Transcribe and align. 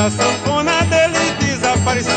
minha 0.00 0.10
sanfona 0.10 0.82
dele 0.84 1.18
desapareceu. 1.38 2.10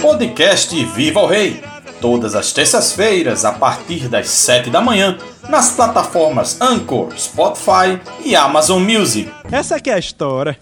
Podcast 0.00 0.84
Viva 0.94 1.20
o 1.20 1.26
Rei. 1.26 1.60
Todas 2.00 2.36
as 2.36 2.52
terças-feiras, 2.52 3.44
a 3.44 3.52
partir 3.52 4.06
das 4.08 4.28
7 4.28 4.70
da 4.70 4.80
manhã, 4.80 5.18
nas 5.48 5.72
plataformas 5.72 6.60
Anchor, 6.60 7.08
Spotify 7.18 8.00
e 8.24 8.36
Amazon 8.36 8.80
Music. 8.82 9.28
Essa 9.50 9.76
aqui 9.76 9.90
é 9.90 9.94
a 9.94 9.98
história. 9.98 10.56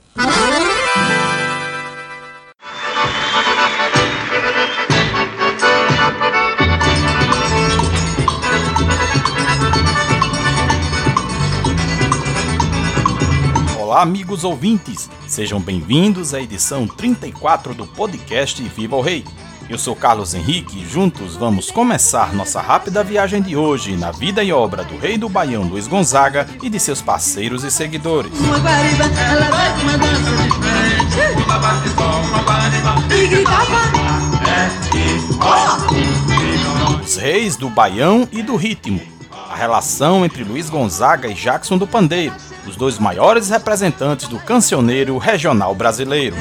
Olá, 13.95 14.03
amigos 14.03 14.43
ouvintes! 14.43 15.09
Sejam 15.29 15.61
bem-vindos 15.61 16.35
à 16.35 16.41
edição 16.41 16.85
34 16.85 17.73
do 17.75 17.87
podcast 17.87 18.61
Viva 18.61 18.97
o 18.97 19.01
Rei. 19.01 19.25
Eu 19.71 19.79
sou 19.79 19.95
Carlos 19.95 20.35
Henrique 20.35 20.81
e 20.81 20.85
juntos 20.85 21.37
vamos 21.37 21.71
começar 21.71 22.35
nossa 22.35 22.61
rápida 22.61 23.05
viagem 23.05 23.41
de 23.41 23.55
hoje 23.57 23.97
na 23.97 24.11
vida 24.11 24.43
e 24.43 24.53
obra 24.53 24.83
do 24.83 24.99
rei 24.99 25.17
do 25.17 25.29
Baião 25.29 25.63
Luiz 25.63 25.87
Gonzaga 25.87 26.45
e 26.61 26.69
de 26.69 26.81
seus 26.81 27.01
parceiros 27.01 27.63
e 27.63 27.71
seguidores. 27.71 28.37
Uma 28.41 28.59
guariba, 28.59 29.05
ela 29.05 29.49
vai 29.49 29.81
uma 29.81 29.97
dança 29.97 30.31
diferente. 30.43 31.45
Uma 31.45 31.59
bate 31.61 31.89
só, 31.91 32.21
uma 32.21 32.43
guariba. 32.43 32.95
E 33.15 33.27
gritava. 33.29 33.81
Os 37.01 37.15
reis 37.17 37.55
do 37.55 37.71
Baião 37.71 38.29
e 38.33 38.43
do 38.43 38.57
ritmo. 38.57 39.01
A 39.49 39.55
relação 39.55 40.25
entre 40.25 40.43
Luiz 40.43 40.69
Gonzaga 40.69 41.29
e 41.29 41.35
Jackson 41.35 41.79
do 41.79 41.87
Pandeiro 41.87 42.35
os 42.67 42.77
dois 42.77 42.99
maiores 42.99 43.51
representantes 43.51 44.29
do 44.29 44.39
cancioneiro 44.39 45.19
regional 45.19 45.75
brasileiro. 45.75 46.37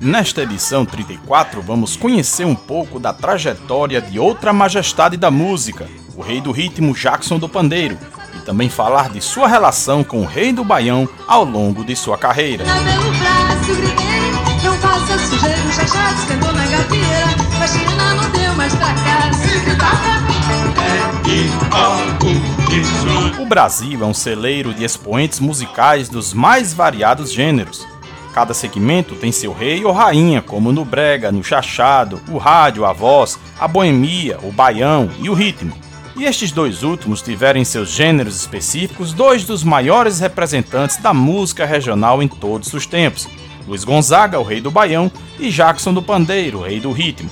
Nesta 0.00 0.42
edição 0.42 0.84
34, 0.84 1.62
vamos 1.62 1.96
conhecer 1.96 2.44
um 2.44 2.54
pouco 2.54 2.98
da 2.98 3.12
trajetória 3.12 4.00
de 4.00 4.18
outra 4.18 4.52
majestade 4.52 5.16
da 5.16 5.30
música, 5.30 5.86
o 6.16 6.20
rei 6.20 6.40
do 6.40 6.50
ritmo 6.50 6.94
Jackson 6.94 7.38
do 7.38 7.48
Pandeiro, 7.48 7.96
e 8.34 8.40
também 8.40 8.68
falar 8.68 9.10
de 9.10 9.20
sua 9.20 9.46
relação 9.46 10.02
com 10.02 10.22
o 10.22 10.26
rei 10.26 10.52
do 10.52 10.64
Baião 10.64 11.08
ao 11.26 11.44
longo 11.44 11.84
de 11.84 11.94
sua 11.94 12.18
carreira. 12.18 12.64
O 23.40 23.46
Brasil 23.46 24.02
é 24.02 24.06
um 24.06 24.14
celeiro 24.14 24.72
de 24.72 24.84
expoentes 24.84 25.40
musicais 25.40 26.08
dos 26.08 26.32
mais 26.32 26.72
variados 26.72 27.32
gêneros. 27.32 27.86
Cada 28.32 28.54
segmento 28.54 29.14
tem 29.14 29.30
seu 29.32 29.52
rei 29.52 29.84
ou 29.84 29.92
rainha, 29.92 30.40
como 30.40 30.72
no 30.72 30.84
brega, 30.84 31.32
no 31.32 31.44
chachado, 31.44 32.20
o 32.28 32.38
rádio, 32.38 32.86
a 32.86 32.92
voz, 32.92 33.38
a 33.58 33.68
boemia, 33.68 34.38
o 34.42 34.52
baião 34.52 35.10
e 35.18 35.28
o 35.28 35.34
ritmo. 35.34 35.76
E 36.16 36.24
estes 36.24 36.52
dois 36.52 36.82
últimos 36.82 37.20
tiveram 37.20 37.60
em 37.60 37.64
seus 37.64 37.90
gêneros 37.90 38.36
específicos 38.36 39.12
dois 39.12 39.44
dos 39.44 39.64
maiores 39.64 40.20
representantes 40.20 40.98
da 40.98 41.12
música 41.12 41.66
regional 41.66 42.22
em 42.22 42.28
todos 42.28 42.72
os 42.72 42.86
tempos, 42.86 43.28
Luiz 43.66 43.84
Gonzaga, 43.84 44.38
o 44.38 44.42
rei 44.42 44.60
do 44.60 44.70
baião, 44.70 45.10
e 45.38 45.50
Jackson 45.50 45.92
do 45.92 46.02
Pandeiro, 46.02 46.58
o 46.58 46.62
rei 46.62 46.80
do 46.80 46.92
ritmo. 46.92 47.30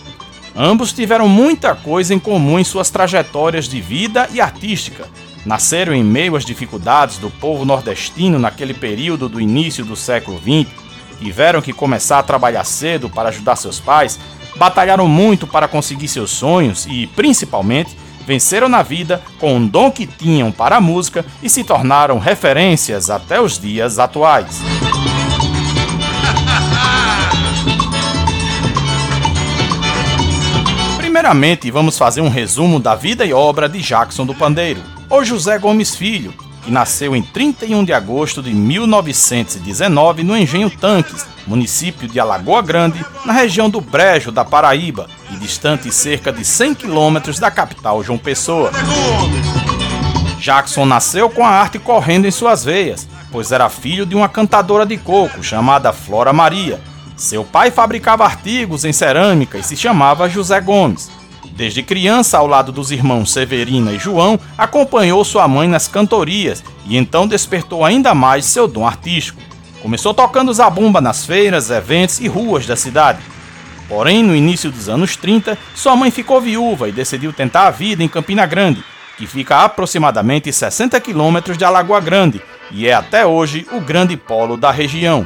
Ambos 0.55 0.93
tiveram 0.93 1.29
muita 1.29 1.75
coisa 1.75 2.13
em 2.13 2.19
comum 2.19 2.59
em 2.59 2.65
suas 2.65 2.91
trajetórias 2.91 3.69
de 3.69 3.81
vida 3.81 4.29
e 4.33 4.41
artística. 4.41 5.09
Nasceram 5.47 5.95
em 5.95 6.05
meio 6.05 6.37
às 6.37 6.45
dificuldades 6.45 7.19
do 7.19 7.31
povo 7.31 7.65
nordestino 7.65 8.39
naquele 8.39 8.75
período 8.75 9.29
do 9.29 9.41
início 9.41 9.85
do 9.85 9.97
século 9.97 10.39
XX, 10.39 10.71
tiveram 11.19 11.63
que 11.63 11.73
começar 11.73 12.19
a 12.19 12.23
trabalhar 12.23 12.65
cedo 12.65 13.09
para 13.09 13.29
ajudar 13.29 13.57
seus 13.57 13.79
pais, 13.79 14.19
batalharam 14.57 15.07
muito 15.09 15.47
para 15.47 15.69
conseguir 15.69 16.09
seus 16.09 16.31
sonhos 16.31 16.87
e, 16.87 17.07
principalmente, 17.09 17.97
venceram 18.27 18.69
na 18.69 18.83
vida 18.83 19.23
com 19.39 19.57
um 19.57 19.67
dom 19.67 19.91
que 19.91 20.07
tinham 20.07 20.53
para 20.53 20.77
a 20.77 20.81
música 20.81 21.25
e 21.43 21.49
se 21.49 21.65
tornaram 21.65 22.19
referências 22.19 23.09
até 23.09 23.41
os 23.41 23.59
dias 23.59 23.99
atuais. 23.99 24.61
Primeiramente, 31.21 31.71
vamos 31.71 31.99
fazer 31.99 32.23
um 32.23 32.31
resumo 32.31 32.81
da 32.81 32.95
vida 32.95 33.27
e 33.27 33.33
obra 33.35 33.69
de 33.69 33.79
Jackson 33.83 34.25
do 34.25 34.35
Pandeiro, 34.35 34.81
ou 35.11 35.23
José 35.23 35.59
Gomes 35.59 35.95
Filho, 35.95 36.33
que 36.65 36.71
nasceu 36.71 37.15
em 37.15 37.23
31 37.23 37.85
de 37.85 37.93
agosto 37.93 38.43
de 38.43 38.55
1919 38.55 40.23
no 40.23 40.35
Engenho 40.35 40.71
Tanques, 40.71 41.27
município 41.47 42.09
de 42.09 42.19
Alagoa 42.19 42.63
Grande, 42.63 43.05
na 43.23 43.35
região 43.35 43.69
do 43.69 43.83
Brejo 43.83 44.33
da 44.33 44.47
Paraíba, 44.47 45.11
e 45.31 45.37
distante 45.37 45.93
cerca 45.93 46.33
de 46.33 46.43
100 46.43 46.75
quilômetros 46.77 47.39
da 47.39 47.51
capital 47.51 48.03
João 48.03 48.17
Pessoa. 48.17 48.71
Jackson 50.39 50.87
nasceu 50.87 51.29
com 51.29 51.45
a 51.45 51.51
arte 51.51 51.79
correndo 51.79 52.27
em 52.27 52.31
suas 52.31 52.65
veias, 52.65 53.07
pois 53.31 53.53
era 53.53 53.69
filho 53.69 54.07
de 54.07 54.15
uma 54.15 54.27
cantadora 54.27 54.87
de 54.87 54.97
coco 54.97 55.43
chamada 55.43 55.93
Flora 55.93 56.33
Maria, 56.33 56.81
seu 57.21 57.45
pai 57.45 57.71
fabricava 57.71 58.25
artigos 58.25 58.85
em 58.85 58.93
cerâmica 58.93 59.59
e 59.59 59.63
se 59.63 59.77
chamava 59.77 60.29
José 60.29 60.59
Gomes. 60.59 61.11
Desde 61.53 61.83
criança, 61.83 62.39
ao 62.39 62.47
lado 62.47 62.73
dos 62.73 62.91
irmãos 62.91 63.31
Severina 63.31 63.93
e 63.93 63.99
João, 63.99 64.41
acompanhou 64.57 65.23
sua 65.23 65.47
mãe 65.47 65.69
nas 65.69 65.87
cantorias 65.87 66.65
e 66.87 66.97
então 66.97 67.29
despertou 67.29 67.85
ainda 67.85 68.15
mais 68.15 68.47
seu 68.47 68.67
dom 68.67 68.87
artístico. 68.87 69.41
Começou 69.83 70.15
tocando 70.15 70.53
zabumba 70.53 71.01
nas 71.01 71.27
feiras, 71.27 71.71
eventos 71.71 72.21
e 72.21 72.27
ruas 72.27 72.67
da 72.67 72.75
cidade. 72.75 73.21
Porém, 73.87 74.23
no 74.23 74.35
início 74.35 74.71
dos 74.71 74.89
anos 74.89 75.15
30, 75.17 75.59
sua 75.75 75.95
mãe 75.95 76.11
ficou 76.11 76.41
viúva 76.41 76.89
e 76.89 76.93
decidiu 76.93 77.35
tentar 77.35 77.67
a 77.67 77.71
vida 77.71 78.03
em 78.03 78.09
Campina 78.09 78.47
Grande, 78.47 78.83
que 79.19 79.27
fica 79.27 79.57
a 79.57 79.65
aproximadamente 79.65 80.51
60 80.51 80.99
quilômetros 81.01 81.59
de 81.59 81.65
Alagoa 81.65 82.01
Grande 82.01 82.41
e 82.71 82.87
é 82.87 82.95
até 82.95 83.27
hoje 83.27 83.67
o 83.73 83.81
grande 83.81 84.17
polo 84.17 84.57
da 84.57 84.71
região. 84.71 85.25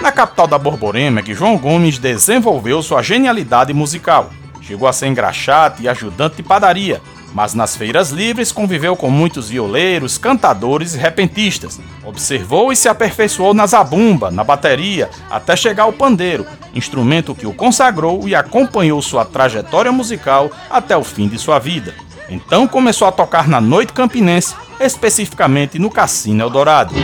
Na 0.00 0.12
capital 0.12 0.46
da 0.46 0.58
Borborema 0.58 1.20
é 1.20 1.22
que 1.22 1.34
João 1.34 1.56
Gomes 1.56 1.98
desenvolveu 1.98 2.82
sua 2.82 3.02
genialidade 3.02 3.72
musical. 3.72 4.30
Chegou 4.60 4.88
a 4.88 4.92
ser 4.92 5.06
engraxate 5.06 5.82
e 5.82 5.88
ajudante 5.88 6.36
de 6.36 6.42
padaria, 6.42 7.00
mas 7.34 7.52
nas 7.52 7.76
feiras 7.76 8.10
livres 8.10 8.52
conviveu 8.52 8.94
com 8.94 9.10
muitos 9.10 9.48
violeiros, 9.48 10.16
cantadores 10.16 10.94
e 10.94 10.98
repentistas. 10.98 11.80
Observou 12.04 12.72
e 12.72 12.76
se 12.76 12.88
aperfeiçoou 12.88 13.52
na 13.52 13.66
zabumba, 13.66 14.30
na 14.30 14.44
bateria, 14.44 15.10
até 15.28 15.56
chegar 15.56 15.82
ao 15.82 15.92
pandeiro, 15.92 16.46
instrumento 16.74 17.34
que 17.34 17.46
o 17.46 17.52
consagrou 17.52 18.28
e 18.28 18.34
acompanhou 18.34 19.02
sua 19.02 19.24
trajetória 19.24 19.90
musical 19.90 20.50
até 20.70 20.96
o 20.96 21.02
fim 21.02 21.26
de 21.26 21.38
sua 21.38 21.58
vida. 21.58 21.94
Então 22.28 22.66
começou 22.66 23.08
a 23.08 23.12
tocar 23.12 23.48
na 23.48 23.60
noite 23.60 23.92
campinense, 23.92 24.54
especificamente 24.80 25.78
no 25.78 25.90
Cassino 25.90 26.42
Eldorado. 26.42 26.94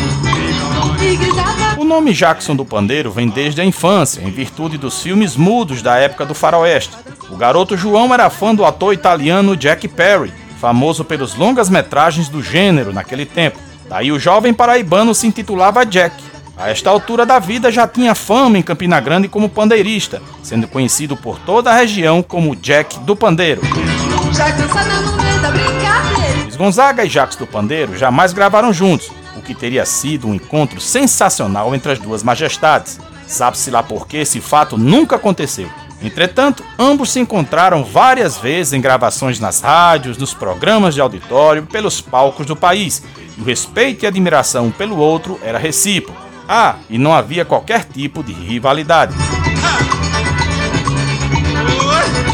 O 1.91 1.93
nome 1.93 2.13
Jackson 2.13 2.55
do 2.55 2.65
Pandeiro 2.65 3.11
vem 3.11 3.29
desde 3.29 3.61
a 3.61 3.65
infância, 3.65 4.23
em 4.23 4.31
virtude 4.31 4.79
dos 4.79 5.03
filmes 5.03 5.35
mudos 5.35 5.83
da 5.83 5.97
época 5.97 6.25
do 6.25 6.35
faroeste. 6.37 6.97
O 7.29 7.37
garoto 7.37 7.77
João 7.77 8.15
era 8.15 8.31
fã 8.31 8.55
do 8.55 8.65
ator 8.65 8.95
italiano 8.95 9.57
Jack 9.57 9.89
Perry, 9.89 10.33
famoso 10.61 11.05
pelos 11.05 11.35
longas-metragens 11.35 12.29
do 12.29 12.41
gênero 12.41 12.93
naquele 12.93 13.27
tempo. 13.27 13.59
Daí 13.89 14.13
o 14.13 14.21
jovem 14.21 14.55
paraibano 14.55 15.13
se 15.17 15.27
intitulava 15.27 15.85
Jack. 15.85 16.15
A 16.57 16.71
esta 16.71 16.89
altura 16.89 17.27
da 17.27 17.41
vida 17.41 17.73
já 17.73 17.89
tinha 17.89 18.15
fama 18.15 18.57
em 18.57 18.63
Campina 18.63 19.01
Grande 19.01 19.27
como 19.27 19.49
pandeirista, 19.49 20.23
sendo 20.45 20.69
conhecido 20.69 21.17
por 21.17 21.41
toda 21.41 21.73
a 21.73 21.75
região 21.75 22.23
como 22.23 22.55
Jack 22.55 23.01
do 23.01 23.17
Pandeiro. 23.17 23.63
Luiz 26.45 26.55
Gonzaga 26.55 27.05
e 27.05 27.09
Jacques 27.09 27.37
do 27.37 27.49
Pandeiro 27.49 27.99
jamais 27.99 28.33
gravaram 28.33 28.73
juntos, 28.73 29.11
que 29.51 29.55
teria 29.55 29.85
sido 29.85 30.29
um 30.29 30.35
encontro 30.35 30.81
sensacional 30.81 31.75
entre 31.75 31.91
as 31.91 31.99
duas 31.99 32.23
majestades. 32.23 33.01
Sabe-se 33.27 33.69
lá 33.69 33.83
por 33.83 34.07
que 34.07 34.19
esse 34.19 34.41
fato 34.41 34.79
nunca 34.79 35.17
aconteceu. 35.17 35.69
Entretanto, 36.01 36.65
ambos 36.79 37.11
se 37.11 37.19
encontraram 37.19 37.83
várias 37.83 38.39
vezes 38.39 38.73
em 38.73 38.81
gravações 38.81 39.41
nas 39.41 39.61
rádios, 39.61 40.17
nos 40.17 40.33
programas 40.33 40.95
de 40.95 41.01
auditório, 41.01 41.67
pelos 41.67 42.01
palcos 42.01 42.47
do 42.47 42.55
país, 42.55 43.03
e 43.37 43.41
o 43.41 43.45
respeito 43.45 44.05
e 44.05 44.07
admiração 44.07 44.71
pelo 44.71 44.97
outro 44.97 45.37
era 45.43 45.59
recíproco. 45.59 46.21
Ah, 46.49 46.77
e 46.89 46.97
não 46.97 47.13
havia 47.13 47.45
qualquer 47.45 47.85
tipo 47.85 48.23
de 48.23 48.33
rivalidade. 48.33 49.15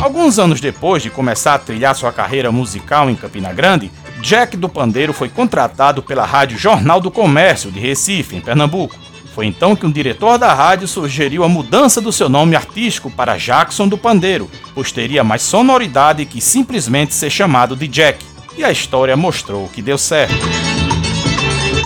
Alguns 0.02 0.38
anos 0.38 0.60
depois 0.60 1.02
de 1.02 1.08
começar 1.08 1.54
a 1.54 1.58
trilhar 1.58 1.94
sua 1.94 2.12
carreira 2.12 2.52
musical 2.52 3.08
em 3.08 3.16
Campina 3.16 3.54
Grande, 3.54 3.90
Jack 4.26 4.56
do 4.56 4.68
Pandeiro 4.68 5.12
foi 5.12 5.28
contratado 5.28 6.02
pela 6.02 6.26
Rádio 6.26 6.58
Jornal 6.58 7.00
do 7.00 7.12
Comércio 7.12 7.70
de 7.70 7.78
Recife, 7.78 8.34
em 8.34 8.40
Pernambuco. 8.40 8.96
Foi 9.32 9.46
então 9.46 9.76
que 9.76 9.86
um 9.86 9.90
diretor 9.92 10.36
da 10.36 10.52
rádio 10.52 10.88
sugeriu 10.88 11.44
a 11.44 11.48
mudança 11.48 12.00
do 12.00 12.10
seu 12.10 12.28
nome 12.28 12.56
artístico 12.56 13.08
para 13.08 13.36
Jackson 13.36 13.86
do 13.86 13.96
Pandeiro, 13.96 14.50
pois 14.74 14.90
teria 14.90 15.22
mais 15.22 15.42
sonoridade 15.42 16.26
que 16.26 16.40
simplesmente 16.40 17.14
ser 17.14 17.30
chamado 17.30 17.76
de 17.76 17.86
Jack. 17.86 18.18
e 18.58 18.64
a 18.64 18.72
história 18.72 19.16
mostrou 19.16 19.68
que 19.68 19.80
deu 19.80 19.96
certo. 19.96 20.34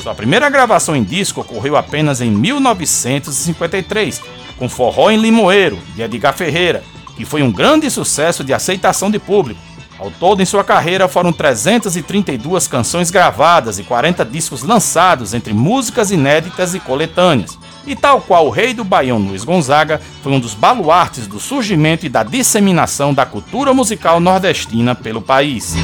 Sua 0.02 0.14
primeira 0.14 0.48
gravação 0.48 0.96
em 0.96 1.04
disco 1.04 1.42
ocorreu 1.42 1.76
apenas 1.76 2.22
em 2.22 2.30
1953, 2.30 4.22
com 4.56 4.66
Forró 4.66 5.10
em 5.10 5.18
Limoeiro, 5.18 5.78
de 5.94 6.00
Edgar 6.00 6.32
Ferreira, 6.32 6.82
que 7.18 7.26
foi 7.26 7.42
um 7.42 7.52
grande 7.52 7.90
sucesso 7.90 8.42
de 8.42 8.54
aceitação 8.54 9.10
de 9.10 9.18
público. 9.18 9.60
Ao 10.00 10.10
todo, 10.10 10.40
em 10.40 10.46
sua 10.46 10.64
carreira, 10.64 11.06
foram 11.08 11.30
332 11.30 12.66
canções 12.66 13.10
gravadas 13.10 13.78
e 13.78 13.82
40 13.82 14.24
discos 14.24 14.62
lançados 14.62 15.34
entre 15.34 15.52
músicas 15.52 16.10
inéditas 16.10 16.74
e 16.74 16.80
coletâneas. 16.80 17.58
E 17.86 17.94
tal 17.94 18.22
qual 18.22 18.46
o 18.46 18.50
rei 18.50 18.72
do 18.72 18.82
Baião 18.82 19.18
Luiz 19.18 19.44
Gonzaga, 19.44 20.00
foi 20.22 20.32
um 20.32 20.40
dos 20.40 20.54
baluartes 20.54 21.26
do 21.26 21.38
surgimento 21.38 22.06
e 22.06 22.08
da 22.08 22.22
disseminação 22.22 23.12
da 23.12 23.26
cultura 23.26 23.74
musical 23.74 24.20
nordestina 24.20 24.94
pelo 24.94 25.20
país. 25.20 25.74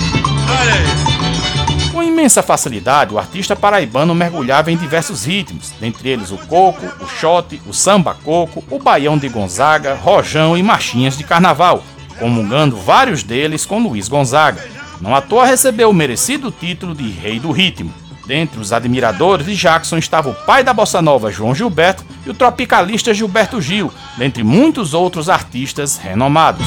Com 1.92 2.02
imensa 2.02 2.42
facilidade, 2.42 3.12
o 3.12 3.18
artista 3.18 3.54
paraibano 3.54 4.14
mergulhava 4.14 4.72
em 4.72 4.78
diversos 4.78 5.26
ritmos, 5.26 5.72
dentre 5.78 6.08
eles 6.08 6.30
o 6.30 6.38
coco, 6.38 6.86
o 7.04 7.06
xote, 7.06 7.60
o 7.66 7.72
samba 7.74 8.16
coco, 8.24 8.64
o 8.70 8.78
baião 8.78 9.18
de 9.18 9.28
Gonzaga, 9.28 9.94
rojão 9.94 10.56
e 10.56 10.62
marchinhas 10.62 11.18
de 11.18 11.24
carnaval, 11.24 11.82
comungando 12.18 12.76
vários 12.76 13.22
deles 13.22 13.64
com 13.64 13.78
Luiz 13.78 14.08
Gonzaga. 14.08 14.64
Não 15.00 15.14
à 15.14 15.20
toa 15.20 15.44
recebeu 15.44 15.90
o 15.90 15.94
merecido 15.94 16.50
título 16.50 16.94
de 16.94 17.10
Rei 17.10 17.38
do 17.38 17.50
Ritmo. 17.50 17.92
Dentre 18.26 18.60
os 18.60 18.72
admiradores 18.72 19.46
de 19.46 19.54
Jackson 19.54 19.98
estava 19.98 20.30
o 20.30 20.34
pai 20.34 20.64
da 20.64 20.74
bossa 20.74 21.00
nova 21.00 21.30
João 21.30 21.54
Gilberto 21.54 22.04
e 22.24 22.30
o 22.30 22.34
tropicalista 22.34 23.14
Gilberto 23.14 23.60
Gil, 23.60 23.92
dentre 24.18 24.42
muitos 24.42 24.94
outros 24.94 25.28
artistas 25.28 25.96
renomados. 25.96 26.66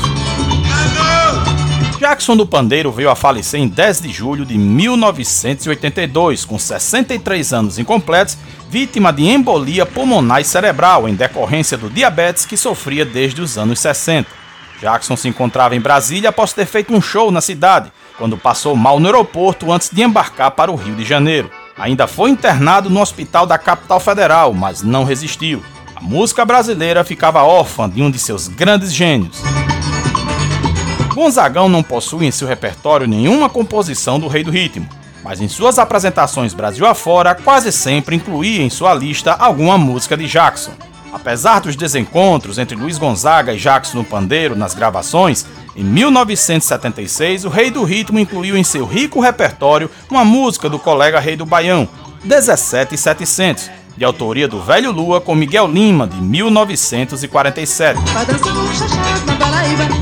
Jackson 2.00 2.38
do 2.38 2.48
Pandeiro 2.48 2.94
veio 2.94 3.10
a 3.10 3.16
falecer 3.16 3.60
em 3.60 3.68
10 3.68 4.02
de 4.02 4.10
julho 4.10 4.46
de 4.46 4.58
1982, 4.58 6.46
com 6.46 6.58
63 6.58 7.52
anos 7.52 7.78
incompletos, 7.78 8.38
vítima 8.70 9.12
de 9.12 9.28
embolia 9.28 9.86
pulmonar 9.86 10.40
e 10.40 10.46
cerebral 10.46 11.10
em 11.10 11.14
decorrência 11.14 11.78
do 11.78 11.90
diabetes 11.90 12.46
que 12.46 12.56
sofria 12.56 13.04
desde 13.04 13.42
os 13.42 13.58
anos 13.58 13.80
60. 13.80 14.30
Jackson 14.80 15.16
se 15.16 15.28
encontrava 15.28 15.76
em 15.76 15.82
Brasília 15.82 16.30
após 16.30 16.54
ter 16.54 16.66
feito 16.66 16.94
um 16.94 17.02
show 17.02 17.32
na 17.32 17.42
cidade, 17.42 17.92
quando 18.18 18.38
passou 18.38 18.76
mal 18.76 19.00
no 19.00 19.08
aeroporto 19.08 19.72
antes 19.72 19.90
de 19.90 20.02
embarcar 20.02 20.52
para 20.52 20.72
o 20.72 20.76
Rio 20.76 20.96
de 20.96 21.04
Janeiro. 21.04 21.52
Ainda 21.78 22.08
foi 22.08 22.30
internado 22.30 22.90
no 22.90 23.02
hospital 23.02 23.46
da 23.46 23.58
capital 23.58 24.00
federal, 24.00 24.54
mas 24.54 24.82
não 24.82 25.04
resistiu. 25.04 25.64
A 25.96 26.02
música 26.02 26.46
brasileira 26.46 27.04
ficava 27.04 27.44
órfã 27.44 27.90
de 27.90 28.02
um 28.02 28.10
de 28.10 28.18
seus 28.18 28.48
grandes 28.48 28.94
gênios. 28.94 29.42
Gonzagão 31.14 31.68
não 31.68 31.84
possui 31.84 32.26
em 32.26 32.32
seu 32.32 32.48
repertório 32.48 33.06
nenhuma 33.06 33.50
composição 33.50 34.18
do 34.18 34.30
Rei 34.30 34.44
do 34.44 34.52
Ritmo, 34.52 34.88
mas 35.22 35.42
em 35.42 35.50
suas 35.50 35.78
apresentações 35.78 36.54
Brasil 36.54 36.86
afora 36.86 37.36
quase 37.36 37.74
sempre 37.74 38.16
incluía 38.16 38.62
em 38.62 38.70
sua 38.70 38.94
lista 38.94 39.34
alguma 39.34 39.78
música 39.78 40.16
de 40.16 40.26
Jackson. 40.26 40.72
Apesar 41.12 41.60
dos 41.60 41.76
desencontros 41.76 42.58
entre 42.58 42.76
Luiz 42.76 42.98
Gonzaga 42.98 43.54
e 43.54 43.58
Jackson 43.58 43.98
no 43.98 44.04
pandeiro 44.04 44.56
nas 44.56 44.74
gravações, 44.74 45.46
em 45.76 45.84
1976 45.84 47.46
o 47.46 47.50
Rei 47.50 47.72
do 47.72 47.84
Ritmo 47.84 48.20
incluiu 48.20 48.56
em 48.56 48.64
seu 48.64 48.86
rico 48.86 49.20
repertório 49.20 49.90
uma 50.10 50.24
música 50.24 50.70
do 50.70 50.78
colega 50.78 51.20
Rei 51.20 51.36
do 51.36 51.46
Baião, 51.46 51.88
17700, 52.24 53.72
de 53.98 54.06
autoria 54.06 54.48
do 54.48 54.62
Velho 54.62 54.92
Lua 54.92 55.20
com 55.20 55.36
Miguel 55.36 55.68
Lima, 55.68 56.08
de 56.08 56.22
1947. 56.22 58.00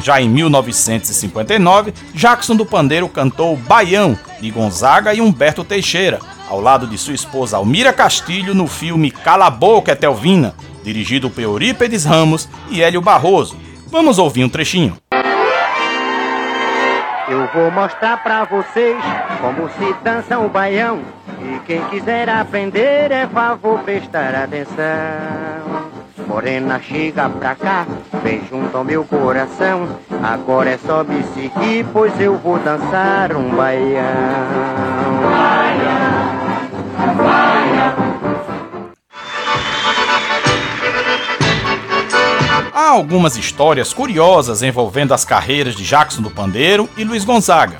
Já 0.03 0.21
em 0.21 0.29
1959, 0.29 1.93
Jackson 2.13 2.55
do 2.55 2.65
Pandeiro 2.65 3.09
cantou 3.09 3.55
Baião, 3.57 4.17
de 4.39 4.51
Gonzaga 4.51 5.13
e 5.13 5.21
Humberto 5.21 5.63
Teixeira, 5.63 6.19
ao 6.47 6.61
lado 6.61 6.85
de 6.85 6.97
sua 6.97 7.15
esposa 7.15 7.57
Almira 7.57 7.91
Castilho 7.91 8.53
no 8.53 8.67
filme 8.67 9.09
Cala 9.09 9.47
a 9.47 9.49
Boca, 9.49 9.91
Etelvina, 9.91 10.53
dirigido 10.87 11.29
por 11.29 11.43
Eurípedes 11.43 12.05
Ramos 12.05 12.47
e 12.71 12.81
Hélio 12.81 13.01
Barroso. 13.01 13.57
Vamos 13.91 14.17
ouvir 14.17 14.45
um 14.45 14.49
trechinho. 14.49 14.95
Eu 17.27 17.45
vou 17.53 17.69
mostrar 17.71 18.23
pra 18.23 18.45
vocês 18.45 18.97
como 19.41 19.69
se 19.71 19.93
dança 20.01 20.39
o 20.39 20.47
baião. 20.47 21.01
E 21.41 21.59
quem 21.65 21.81
quiser 21.89 22.29
aprender 22.29 23.11
é 23.11 23.27
favor 23.27 23.81
prestar 23.81 24.33
atenção. 24.33 24.77
Morena, 26.25 26.79
chega 26.79 27.29
pra 27.29 27.55
cá, 27.55 27.85
vem 28.23 28.41
junto 28.49 28.77
ao 28.77 28.85
meu 28.85 29.03
coração. 29.03 29.89
Agora 30.23 30.69
é 30.69 30.77
só 30.77 31.03
me 31.03 31.21
seguir, 31.33 31.85
pois 31.91 32.17
eu 32.19 32.37
vou 32.37 32.57
dançar 32.59 33.35
um 33.35 33.49
baião. 33.49 35.56
Algumas 42.97 43.37
histórias 43.37 43.93
curiosas 43.93 44.63
envolvendo 44.63 45.13
as 45.13 45.23
carreiras 45.23 45.75
de 45.75 45.83
Jackson 45.83 46.19
do 46.19 46.31
Pandeiro 46.31 46.89
e 46.97 47.03
Luiz 47.03 47.23
Gonzaga. 47.23 47.77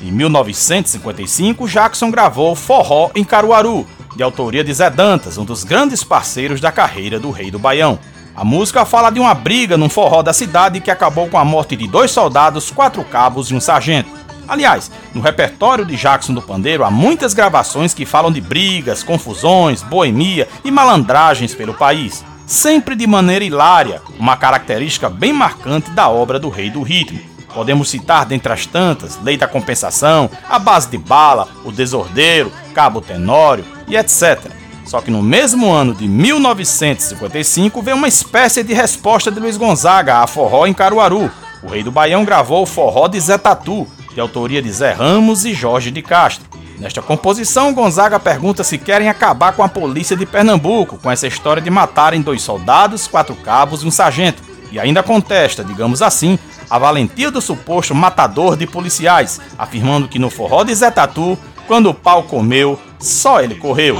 Em 0.00 0.10
1955, 0.10 1.68
Jackson 1.68 2.10
gravou 2.10 2.56
Forró 2.56 3.10
em 3.14 3.22
Caruaru, 3.22 3.86
de 4.16 4.22
autoria 4.22 4.64
de 4.64 4.72
Zé 4.72 4.88
Dantas, 4.88 5.36
um 5.36 5.44
dos 5.44 5.64
grandes 5.64 6.02
parceiros 6.02 6.62
da 6.62 6.72
carreira 6.72 7.20
do 7.20 7.30
Rei 7.30 7.50
do 7.50 7.58
Baião. 7.58 7.98
A 8.34 8.42
música 8.42 8.86
fala 8.86 9.10
de 9.10 9.20
uma 9.20 9.34
briga 9.34 9.76
num 9.76 9.90
forró 9.90 10.22
da 10.22 10.32
cidade 10.32 10.80
que 10.80 10.90
acabou 10.90 11.28
com 11.28 11.36
a 11.36 11.44
morte 11.44 11.76
de 11.76 11.86
dois 11.86 12.10
soldados, 12.10 12.70
quatro 12.70 13.04
cabos 13.04 13.50
e 13.50 13.54
um 13.54 13.60
sargento. 13.60 14.08
Aliás, 14.48 14.90
no 15.14 15.20
repertório 15.20 15.84
de 15.84 15.94
Jackson 15.94 16.32
do 16.32 16.42
Pandeiro 16.42 16.84
há 16.84 16.90
muitas 16.90 17.34
gravações 17.34 17.92
que 17.92 18.06
falam 18.06 18.32
de 18.32 18.40
brigas, 18.40 19.02
confusões, 19.02 19.82
boemia 19.82 20.48
e 20.64 20.70
malandragens 20.70 21.54
pelo 21.54 21.74
país 21.74 22.24
sempre 22.46 22.94
de 22.94 23.06
maneira 23.06 23.44
hilária, 23.44 24.02
uma 24.18 24.36
característica 24.36 25.08
bem 25.08 25.32
marcante 25.32 25.90
da 25.90 26.08
obra 26.08 26.38
do 26.38 26.48
Rei 26.48 26.70
do 26.70 26.82
Ritmo. 26.82 27.20
Podemos 27.54 27.88
citar 27.88 28.26
dentre 28.26 28.52
as 28.52 28.66
tantas 28.66 29.18
Lei 29.22 29.36
da 29.36 29.46
Compensação, 29.46 30.28
A 30.48 30.58
Base 30.58 30.88
de 30.90 30.98
Bala, 30.98 31.48
O 31.64 31.70
Desordeiro, 31.70 32.52
Cabo 32.74 33.00
Tenório 33.00 33.64
e 33.86 33.96
etc. 33.96 34.50
Só 34.84 35.00
que 35.00 35.10
no 35.10 35.22
mesmo 35.22 35.70
ano 35.72 35.94
de 35.94 36.06
1955 36.06 37.80
veio 37.80 37.96
uma 37.96 38.08
espécie 38.08 38.62
de 38.62 38.74
resposta 38.74 39.30
de 39.30 39.40
Luiz 39.40 39.56
Gonzaga 39.56 40.18
a 40.18 40.26
Forró 40.26 40.66
em 40.66 40.74
Caruaru. 40.74 41.30
O 41.62 41.68
Rei 41.68 41.82
do 41.82 41.92
Baião 41.92 42.24
gravou 42.24 42.62
o 42.62 42.66
Forró 42.66 43.08
de 43.08 43.18
Zé 43.20 43.38
Tatu, 43.38 43.86
de 44.12 44.20
autoria 44.20 44.60
de 44.60 44.70
Zé 44.70 44.92
Ramos 44.92 45.44
e 45.44 45.54
Jorge 45.54 45.90
de 45.90 46.02
Castro. 46.02 46.46
Nesta 46.78 47.00
composição, 47.00 47.72
Gonzaga 47.72 48.18
pergunta 48.18 48.64
se 48.64 48.78
querem 48.78 49.08
acabar 49.08 49.52
com 49.52 49.62
a 49.62 49.68
polícia 49.68 50.16
de 50.16 50.26
Pernambuco, 50.26 50.98
com 50.98 51.10
essa 51.10 51.26
história 51.26 51.62
de 51.62 51.70
matarem 51.70 52.20
dois 52.20 52.42
soldados, 52.42 53.06
quatro 53.06 53.34
cabos 53.36 53.82
e 53.82 53.86
um 53.86 53.90
sargento, 53.90 54.42
e 54.72 54.78
ainda 54.78 55.02
contesta, 55.02 55.62
digamos 55.62 56.02
assim, 56.02 56.38
a 56.68 56.78
valentia 56.78 57.30
do 57.30 57.40
suposto 57.40 57.94
matador 57.94 58.56
de 58.56 58.66
policiais, 58.66 59.40
afirmando 59.56 60.08
que 60.08 60.18
no 60.18 60.30
forró 60.30 60.64
de 60.64 60.74
Zé 60.74 60.90
Tatu, 60.90 61.38
quando 61.66 61.90
o 61.90 61.94
pau 61.94 62.24
comeu, 62.24 62.78
só 62.98 63.40
ele 63.40 63.54
correu. 63.54 63.96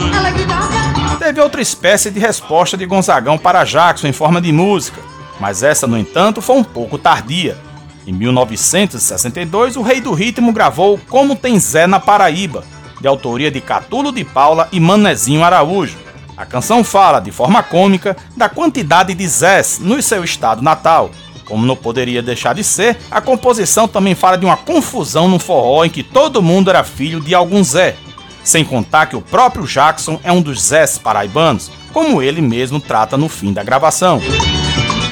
Teve 1.19 1.41
outra 1.41 1.63
espécie 1.63 2.11
de 2.11 2.19
resposta 2.19 2.77
de 2.77 2.85
Gonzagão 2.87 3.39
para 3.39 3.65
Jackson 3.65 4.09
em 4.09 4.13
forma 4.13 4.41
de 4.41 4.53
música, 4.53 5.01
mas 5.39 5.63
essa, 5.63 5.87
no 5.87 5.97
entanto, 5.97 6.43
foi 6.43 6.57
um 6.57 6.65
pouco 6.65 6.99
tardia. 6.99 7.57
Em 8.07 8.13
1962, 8.13 9.77
o 9.77 9.83
Rei 9.83 10.01
do 10.01 10.13
Ritmo 10.13 10.53
gravou 10.53 11.01
Como 11.09 11.35
Tem 11.35 11.59
Zé 11.59 11.87
na 11.87 11.99
Paraíba, 11.99 12.65
de 13.01 13.09
autoria 13.09 13.51
de 13.51 13.61
Catulo 13.61 14.13
de 14.13 14.25
Paula 14.25 14.69
e 14.71 14.79
Manezinho 14.79 15.43
Araújo. 15.43 15.97
A 16.37 16.45
canção 16.45 16.85
fala, 16.85 17.21
de 17.21 17.31
forma 17.31 17.63
cômica, 17.63 18.17
da 18.37 18.49
quantidade 18.49 19.15
de 19.15 19.27
Zés 19.27 19.79
no 19.81 20.03
seu 20.03 20.23
estado 20.23 20.61
natal. 20.61 21.11
Como 21.47 21.65
não 21.65 21.77
poderia 21.77 22.23
deixar 22.23 22.55
de 22.55 22.65
ser, 22.65 22.99
a 23.11 23.21
composição 23.21 23.89
também 23.89 24.15
fala 24.15 24.37
de 24.37 24.45
uma 24.45 24.57
confusão 24.57 25.29
no 25.29 25.39
forró 25.39 25.85
em 25.85 25.91
que 25.91 26.03
todo 26.03 26.43
mundo 26.43 26.71
era 26.71 26.85
filho 26.85 27.21
de 27.21 27.35
algum 27.35 27.63
Zé. 27.65 27.97
Sem 28.43 28.65
contar 28.65 29.07
que 29.07 29.17
o 29.17 29.23
próprio 29.23 29.67
Jackson 29.67 30.21
é 30.23 30.31
um 30.31 30.43
dos 30.43 30.61
Zés 30.61 30.99
paraibanos, 30.99 31.71
como 31.93 32.21
ele 32.21 32.43
mesmo 32.43 32.81
trata 32.81 33.17
no 33.17 33.29
fim 33.29 33.53
da 33.53 33.63
gravação. 33.63 34.21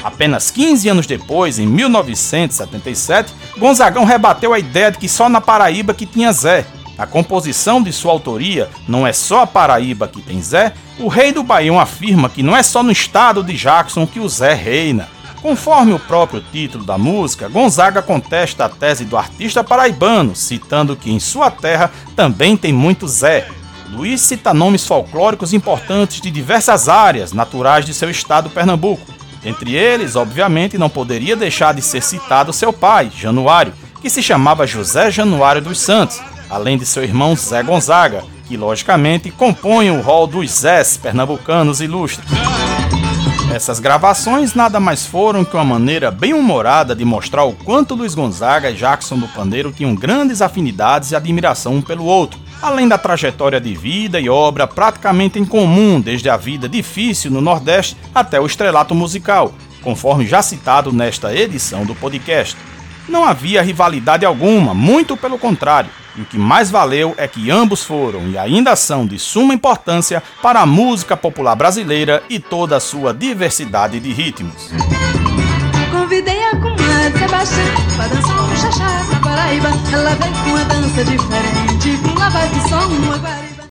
Apenas 0.03 0.51
15 0.51 0.89
anos 0.89 1.07
depois, 1.07 1.57
em 1.57 1.65
1977, 1.65 3.33
Gonzagão 3.57 4.03
rebateu 4.03 4.53
a 4.53 4.59
ideia 4.59 4.91
de 4.91 4.97
que 4.97 5.07
só 5.07 5.29
na 5.29 5.39
Paraíba 5.39 5.93
que 5.93 6.05
tinha 6.05 6.31
Zé. 6.33 6.65
A 6.97 7.07
composição 7.07 7.81
de 7.81 7.91
sua 7.91 8.11
autoria 8.11 8.69
não 8.87 9.07
é 9.07 9.13
só 9.13 9.41
a 9.41 9.47
Paraíba 9.47 10.07
que 10.07 10.21
tem 10.21 10.41
Zé, 10.41 10.73
o 10.99 11.07
rei 11.07 11.31
do 11.31 11.41
Baião 11.41 11.79
afirma 11.79 12.29
que 12.29 12.43
não 12.43 12.55
é 12.55 12.61
só 12.61 12.83
no 12.83 12.91
estado 12.91 13.43
de 13.43 13.53
Jackson 13.53 14.05
que 14.05 14.19
o 14.19 14.29
Zé 14.29 14.53
reina. 14.53 15.07
Conforme 15.41 15.91
o 15.93 15.99
próprio 15.99 16.43
título 16.51 16.85
da 16.85 16.97
música, 16.97 17.49
Gonzaga 17.49 18.01
contesta 18.01 18.65
a 18.65 18.69
tese 18.69 19.03
do 19.05 19.17
artista 19.17 19.63
paraibano, 19.63 20.35
citando 20.35 20.95
que 20.95 21.11
em 21.11 21.19
sua 21.19 21.49
terra 21.49 21.91
também 22.15 22.55
tem 22.55 22.71
muito 22.71 23.07
Zé. 23.07 23.47
Luiz 23.89 24.21
cita 24.21 24.53
nomes 24.53 24.85
folclóricos 24.87 25.53
importantes 25.53 26.21
de 26.21 26.31
diversas 26.31 26.87
áreas 26.87 27.33
naturais 27.33 27.85
de 27.85 27.93
seu 27.93 28.09
estado 28.09 28.49
Pernambuco, 28.49 29.05
entre 29.45 29.75
eles, 29.75 30.15
obviamente, 30.15 30.77
não 30.77 30.89
poderia 30.89 31.35
deixar 31.35 31.73
de 31.73 31.81
ser 31.81 32.01
citado 32.01 32.53
seu 32.53 32.71
pai, 32.71 33.11
Januário, 33.15 33.73
que 34.01 34.09
se 34.09 34.21
chamava 34.21 34.67
José 34.67 35.11
Januário 35.11 35.61
dos 35.61 35.79
Santos, 35.79 36.19
além 36.49 36.77
de 36.77 36.85
seu 36.85 37.03
irmão 37.03 37.35
Zé 37.35 37.63
Gonzaga, 37.63 38.23
que 38.47 38.57
logicamente 38.57 39.31
compõe 39.31 39.89
o 39.89 40.01
rol 40.01 40.27
dos 40.27 40.51
Zés 40.51 40.97
pernambucanos 40.97 41.81
ilustres. 41.81 42.29
Essas 43.53 43.79
gravações 43.79 44.55
nada 44.55 44.79
mais 44.79 45.05
foram 45.05 45.45
que 45.45 45.55
uma 45.55 45.63
maneira 45.63 46.09
bem 46.09 46.33
humorada 46.33 46.95
de 46.95 47.05
mostrar 47.05 47.43
o 47.43 47.53
quanto 47.53 47.93
Luiz 47.93 48.15
Gonzaga 48.15 48.71
e 48.71 48.75
Jackson 48.75 49.17
do 49.17 49.27
Pandeiro 49.27 49.71
tinham 49.71 49.93
grandes 49.93 50.41
afinidades 50.41 51.11
e 51.11 51.15
admiração 51.15 51.75
um 51.75 51.81
pelo 51.81 52.05
outro, 52.05 52.39
além 52.63 52.87
da 52.87 52.97
trajetória 52.97 53.59
de 53.59 53.75
vida 53.75 54.21
e 54.21 54.29
obra 54.29 54.65
praticamente 54.65 55.37
em 55.37 55.43
comum 55.43 55.99
desde 55.99 56.29
a 56.29 56.37
vida 56.37 56.69
difícil 56.69 57.29
no 57.29 57.41
Nordeste 57.41 57.97
até 58.15 58.39
o 58.39 58.45
estrelato 58.45 58.95
musical, 58.95 59.53
conforme 59.81 60.25
já 60.25 60.41
citado 60.41 60.93
nesta 60.93 61.35
edição 61.35 61.85
do 61.85 61.93
podcast. 61.93 62.55
Não 63.09 63.25
havia 63.25 63.61
rivalidade 63.61 64.25
alguma, 64.25 64.73
muito 64.73 65.17
pelo 65.17 65.37
contrário. 65.37 65.89
E 66.15 66.21
o 66.21 66.25
que 66.25 66.37
mais 66.37 66.71
valeu 66.71 67.13
é 67.17 67.27
que 67.27 67.51
ambos 67.51 67.83
foram 67.83 68.29
e 68.29 68.37
ainda 68.37 68.77
são 68.77 69.05
de 69.05 69.19
suma 69.19 69.53
importância 69.53 70.23
para 70.41 70.61
a 70.61 70.65
música 70.65 71.17
popular 71.17 71.55
brasileira 71.55 72.23
e 72.29 72.39
toda 72.39 72.77
a 72.77 72.79
sua 72.79 73.13
diversidade 73.13 73.99
de 73.99 74.13
ritmos. 74.13 74.71
Convidei 75.91 76.41
a 76.45 76.51
comadre 76.51 77.19
Sebastião 77.19 77.65
pra 77.97 78.07
dançar 78.07 78.32
Paraíba. 79.43 79.69
Ela 79.91 80.15
veio 80.15 80.33
com 80.33 80.49
uma 80.51 80.65
dança 80.65 81.03
diferente, 81.03 81.97
com 81.97 82.09
uma 82.09 82.29
vibe 82.29 82.59
de 82.59 82.69
som, 82.69 82.87
uma 82.87 83.17
guariba. 83.17 83.63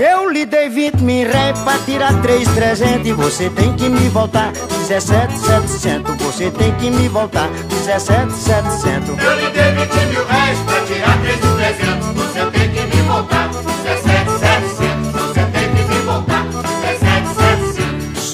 Eu 0.00 0.28
lhe 0.30 0.44
dei 0.44 0.68
20 0.68 1.00
mil 1.02 1.30
réis 1.30 1.58
pra 1.60 1.78
tirar 1.78 2.20
3, 2.20 2.48
300 2.48 3.06
E 3.06 3.12
você 3.12 3.48
tem 3.50 3.72
que 3.74 3.88
me 3.88 4.08
voltar 4.08 4.52
17, 4.52 5.38
700 5.38 6.16
Você 6.16 6.50
tem 6.50 6.74
que 6.74 6.90
me 6.90 7.08
voltar 7.08 7.48
17, 7.68 8.32
700 8.32 9.08
Eu 9.10 9.36
lhe 9.36 9.50
dei 9.50 9.72
20 9.72 10.06
mil 10.06 10.26
réis 10.26 10.58
pra 10.66 10.80
tirar 10.86 11.18
3 11.20 11.36
de 11.36 11.76
300. 11.86 12.06
Você 12.08 12.50
tem 12.50 12.70
que 12.70 12.96
me 12.96 13.02
voltar 13.02 13.73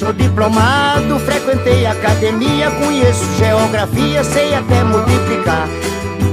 Sou 0.01 0.15
diplomado, 0.15 1.19
frequentei 1.21 1.85
academia 1.85 2.71
Conheço 2.71 3.23
geografia, 3.37 4.25
sei 4.25 4.55
até 4.55 4.83
multiplicar. 4.83 5.69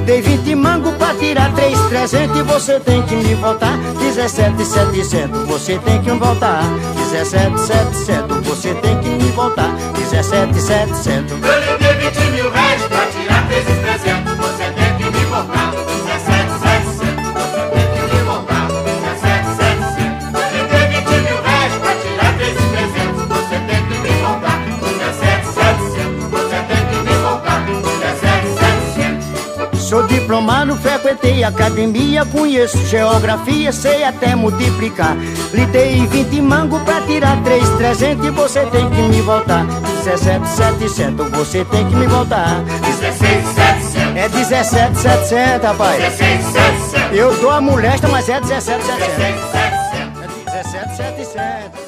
Dei 0.06 0.22
20 0.22 0.56
mango 0.56 0.94
pra 0.94 1.14
tirar 1.16 1.54
3, 1.54 1.78
300 1.90 2.40
E 2.40 2.44
você 2.44 2.80
tem 2.80 3.04
que 3.04 3.14
me 3.14 3.36
voltar. 3.36 3.78
17, 4.00 4.64
700 4.64 5.44
Você 5.50 5.78
tem 5.80 6.02
que 6.02 6.10
me 6.10 6.18
voltar. 6.18 6.64
17, 7.12 7.60
700 7.60 8.48
Você 8.48 8.74
tem 8.76 8.98
que 9.02 9.10
me 9.10 9.32
voltar. 9.32 9.70
17, 9.98 10.62
700 10.62 11.32
Eu 11.32 11.60
lhe 11.60 11.78
dei 11.78 12.10
20 12.10 12.32
mil 12.32 12.50
réis 12.50 12.82
pra 12.84 13.06
tirar 13.08 13.48
3 13.50 13.66
de 13.66 13.74
300. 13.74 13.87
Diplomado, 30.08 30.76
frequentei 30.78 31.44
academia, 31.44 32.26
conheço 32.26 32.78
geografia, 32.86 33.72
sei 33.72 34.04
até 34.04 34.36
multiplicar. 34.36 35.16
Lhe 35.54 35.66
dei 35.68 36.06
20 36.08 36.42
mango 36.42 36.80
pra 36.82 37.02
tirar 37.02 37.42
3, 37.44 37.70
300 37.78 38.28
e 38.28 38.32
você 38.32 38.66
tem 38.68 38.90
que 38.90 39.02
me 39.02 39.22
voltar. 39.22 39.66
17, 40.04 40.48
700, 40.48 41.30
você 41.32 41.66
tem 41.66 41.88
que 41.88 41.96
me 41.96 42.08
voltar. 42.08 42.64
16, 42.82 43.48
700. 43.48 44.16
É 44.16 44.30
17, 44.30 44.98
700, 44.98 45.64
rapaz. 45.64 46.02
16, 46.02 46.46
700. 46.46 47.18
Eu 47.18 47.36
dou 47.40 47.52
a 47.52 47.62
molesta, 47.62 48.08
mas 48.08 48.28
é 48.30 48.40
17, 48.40 48.84
700. 48.84 49.18
16, 49.18 49.42
700. 49.52 50.22
É 50.22 50.62
17, 50.62 50.96
700. 50.96 51.87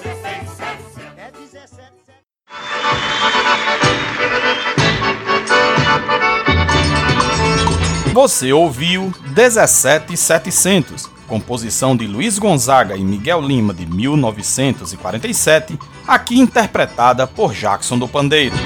Você 8.22 8.52
ouviu 8.52 9.14
17700, 9.34 11.10
composição 11.26 11.96
de 11.96 12.06
Luiz 12.06 12.38
Gonzaga 12.38 12.98
e 12.98 13.02
Miguel 13.02 13.42
Lima 13.42 13.74
de 13.74 13.86
1947, 13.86 15.80
aqui 16.06 16.38
interpretada 16.38 17.26
por 17.26 17.54
Jackson 17.54 17.98
do 17.98 18.10
Pandeiro. 18.10 18.58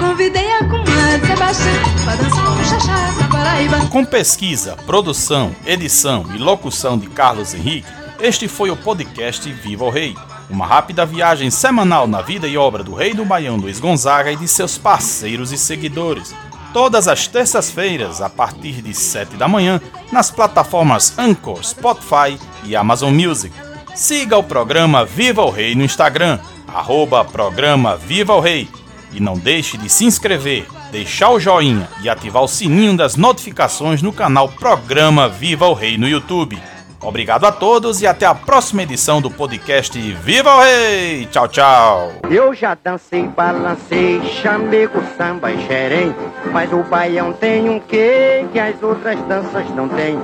Convidei 0.00 0.50
a 0.50 0.58
comadre 0.64 1.24
Sebastião 1.24 1.72
pra 2.02 2.16
dançar 2.16 2.50
um 2.50 2.64
xaxá 2.64 3.12
na 3.12 3.28
Paraíba. 3.28 3.86
Com 3.86 4.04
pesquisa, 4.04 4.74
produção, 4.84 5.54
edição 5.64 6.26
e 6.34 6.36
locução 6.36 6.98
de 6.98 7.06
Carlos 7.06 7.54
Henrique, 7.54 7.86
este 8.20 8.48
foi 8.48 8.72
o 8.72 8.76
podcast 8.76 9.48
Viva 9.52 9.84
o 9.84 9.90
Rei. 9.90 10.16
Uma 10.50 10.66
rápida 10.66 11.06
viagem 11.06 11.48
semanal 11.48 12.08
na 12.08 12.22
vida 12.22 12.48
e 12.48 12.56
obra 12.56 12.82
do 12.82 12.92
rei 12.92 13.14
do 13.14 13.24
Baião 13.24 13.56
Luiz 13.56 13.78
Gonzaga 13.78 14.32
e 14.32 14.36
de 14.36 14.48
seus 14.48 14.76
parceiros 14.76 15.52
e 15.52 15.58
seguidores. 15.58 16.34
Todas 16.78 17.08
as 17.08 17.26
terças-feiras, 17.26 18.22
a 18.22 18.30
partir 18.30 18.80
de 18.82 18.94
7 18.94 19.34
da 19.36 19.48
manhã, 19.48 19.80
nas 20.12 20.30
plataformas 20.30 21.18
Anchor, 21.18 21.58
Spotify 21.64 22.38
e 22.62 22.76
Amazon 22.76 23.12
Music. 23.12 23.52
Siga 23.96 24.38
o 24.38 24.44
programa 24.44 25.04
Viva 25.04 25.42
o 25.42 25.50
Rei 25.50 25.74
no 25.74 25.82
Instagram, 25.82 26.38
arroba 26.68 27.24
programa 27.24 27.96
Viva 27.96 28.32
o 28.32 28.38
Rei. 28.38 28.68
E 29.12 29.18
não 29.18 29.36
deixe 29.36 29.76
de 29.76 29.88
se 29.88 30.04
inscrever, 30.04 30.68
deixar 30.92 31.30
o 31.30 31.40
joinha 31.40 31.88
e 32.00 32.08
ativar 32.08 32.44
o 32.44 32.48
sininho 32.48 32.96
das 32.96 33.16
notificações 33.16 34.00
no 34.00 34.12
canal 34.12 34.48
Programa 34.48 35.28
Viva 35.28 35.66
o 35.66 35.74
Rei 35.74 35.98
no 35.98 36.08
YouTube. 36.08 36.62
Obrigado 37.00 37.44
a 37.44 37.52
todos 37.52 38.02
e 38.02 38.06
até 38.06 38.26
a 38.26 38.34
próxima 38.34 38.82
edição 38.82 39.22
do 39.22 39.30
podcast 39.30 39.98
Viva 40.14 40.56
o 40.56 40.60
Rei! 40.60 41.26
Tchau, 41.26 41.46
tchau! 41.46 42.12
Eu 42.28 42.52
já 42.52 42.74
dancei, 42.74 43.22
balancei, 43.22 44.20
chamego, 44.42 45.00
samba 45.16 45.52
e 45.52 45.66
xerém 45.66 46.14
Mas 46.52 46.72
o 46.72 46.82
baião 46.82 47.32
tem 47.32 47.70
um 47.70 47.78
quê 47.78 48.44
que 48.52 48.58
as 48.58 48.82
outras 48.82 49.20
danças 49.22 49.68
não 49.70 49.88
têm 49.88 50.18